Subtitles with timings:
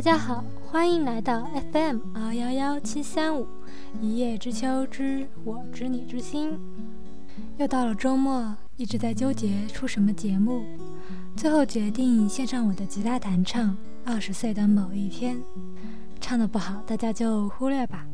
[0.00, 3.46] 大家好，欢迎来到 FM 二幺幺七三五，
[4.00, 6.58] 一叶知秋之我知你之心。
[7.58, 10.64] 又到了周末，一直在纠结出什么节目，
[11.36, 13.72] 最后决定献上我的吉他弹唱
[14.06, 15.36] 《二十岁的某一天》。
[16.18, 18.06] 唱的不好，大家就忽略吧。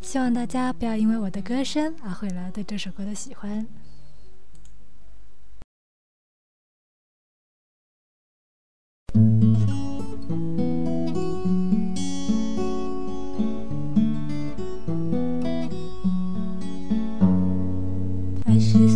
[0.00, 3.66] 希望大家不要因为我的歌声而毁了对这首歌的喜欢。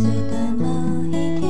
[0.09, 1.43] 会的某一天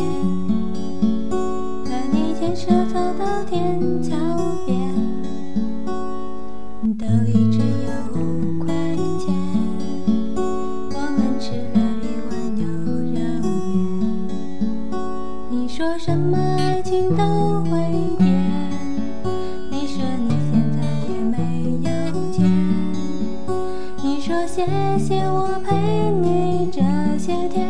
[1.85, 4.17] 和你牵手走到天桥
[4.65, 4.93] 边
[6.97, 8.73] 兜里只有五块
[9.17, 9.33] 钱
[10.91, 12.67] 我们吃了一碗牛
[13.13, 13.47] 肉面
[15.49, 17.71] 你说什么爱情都会
[18.17, 18.27] 变
[19.71, 21.38] 你说你现在也没
[21.89, 21.89] 有
[22.33, 22.44] 钱
[24.03, 24.66] 你说谢
[24.99, 26.81] 谢我陪你这
[27.17, 27.69] 些天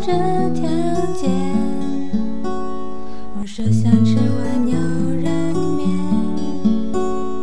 [0.00, 0.12] 这
[0.54, 0.62] 条
[1.14, 1.28] 街，
[3.38, 5.28] 我说想吃碗牛肉
[5.76, 5.86] 面，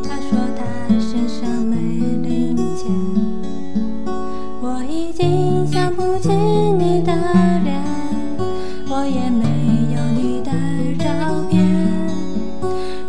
[0.03, 0.63] 他说他
[0.99, 2.89] 身上没零钱。
[4.61, 7.13] 我已经想不起你的
[7.63, 7.83] 脸，
[8.89, 9.45] 我也没
[9.93, 10.51] 有你的
[11.03, 11.05] 照
[11.49, 11.53] 片。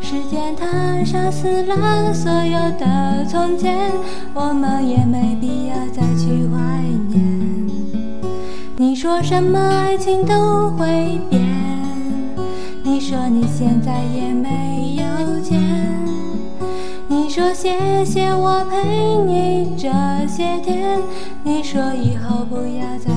[0.03, 3.91] 时间它杀死了所有的从前，
[4.34, 6.85] 我们也没必要再去怀念。
[9.06, 11.41] 说什么爱情都会变，
[12.82, 15.62] 你说你现在也没有钱，
[17.06, 18.84] 你说谢谢我陪
[19.25, 19.86] 你这
[20.26, 20.98] 些天，
[21.44, 23.16] 你说以后不要再。